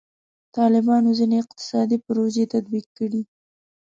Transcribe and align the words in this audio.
طالبانو 0.57 1.09
ځینې 1.19 1.35
اقتصادي 1.43 1.97
پروژې 2.05 2.45
تطبیق 2.53 2.85
کړي. 2.97 3.21